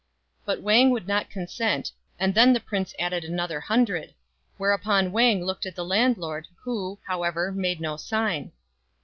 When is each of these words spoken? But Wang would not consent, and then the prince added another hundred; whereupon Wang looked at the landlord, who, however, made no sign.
But 0.45 0.63
Wang 0.63 0.89
would 0.89 1.07
not 1.07 1.29
consent, 1.29 1.91
and 2.17 2.33
then 2.33 2.53
the 2.53 2.59
prince 2.59 2.95
added 2.97 3.23
another 3.23 3.59
hundred; 3.59 4.15
whereupon 4.57 5.11
Wang 5.11 5.45
looked 5.45 5.67
at 5.67 5.75
the 5.75 5.85
landlord, 5.85 6.47
who, 6.63 6.97
however, 7.07 7.51
made 7.51 7.79
no 7.79 7.97
sign. 7.97 8.51